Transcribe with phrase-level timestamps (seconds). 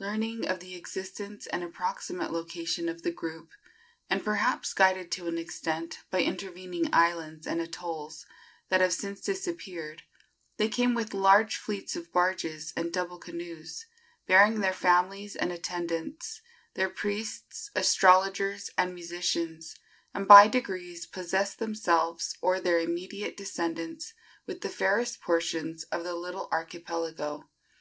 [0.00, 3.52] Learning of the existence and approximate location of the group,
[4.10, 8.26] and perhaps guided to an extent by intervening islands and atolls
[8.70, 10.02] that have since disappeared,
[10.56, 13.86] they came with large fleets of barges and double canoes,
[14.26, 16.40] bearing their families and attendants,
[16.74, 19.76] their priests, astrologers and musicians,
[20.12, 24.12] and by degrees possessed themselves or their immediate descendants
[24.44, 27.48] with the fairest portions of the little archipelago.